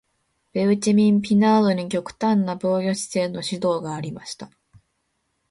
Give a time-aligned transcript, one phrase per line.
[0.53, 4.49] ベウチェミン・ピナードに極端な防御姿勢の指導がありました。